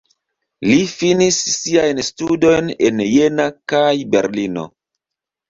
Li 0.69 0.77
finis 0.93 1.37
siajn 1.55 2.01
studojn 2.07 2.73
en 2.89 3.05
Jena 3.11 3.47
kaj 3.75 3.85
Berlino. 4.19 4.67